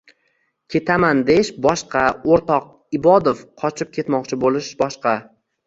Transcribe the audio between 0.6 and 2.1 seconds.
—«Ketaman» deyish boshqa,